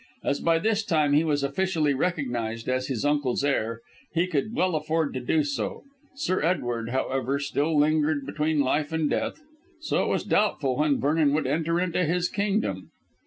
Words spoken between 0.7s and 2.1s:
time he was officially